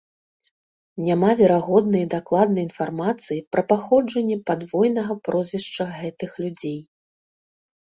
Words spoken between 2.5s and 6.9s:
інфармацыі пра паходжанне падвойнага прозвішча гэтых людзей.